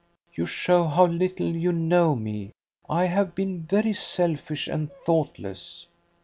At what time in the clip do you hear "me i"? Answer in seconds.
2.15-3.05